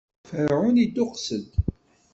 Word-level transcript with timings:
Ferɛun 0.29 0.81
idduqes-d. 0.83 1.47